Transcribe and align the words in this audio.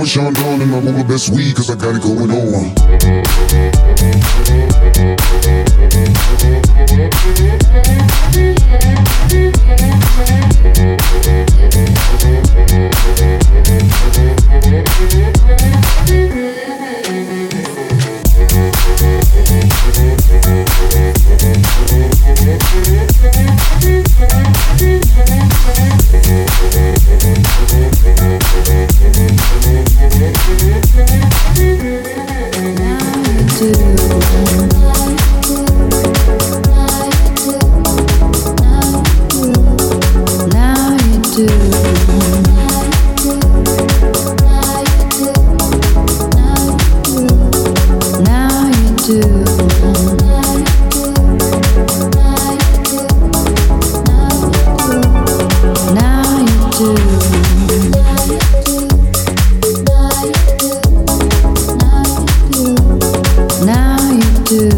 with 0.00 0.08
Sean 0.08 0.32
Don 0.32 0.62
and 0.62 0.74
I'm 0.74 0.88
on 0.88 0.94
the 0.94 1.04
best 1.04 1.28
weed 1.30 1.54
cause 1.56 1.68
I 1.68 1.76
got 1.76 1.94
it 1.94 2.02
going 2.02 2.30
on. 2.30 2.90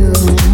you. 0.00 0.49